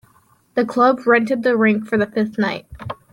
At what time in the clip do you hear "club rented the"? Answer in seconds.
0.65-1.55